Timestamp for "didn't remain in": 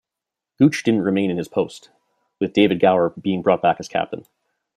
0.83-1.37